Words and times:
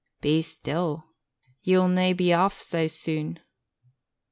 "Be 0.19 0.41
still. 0.41 1.05
Ye'll 1.61 1.87
na 1.87 2.13
be 2.13 2.33
off 2.33 2.59
sae 2.59 2.87
soon." 2.87 3.37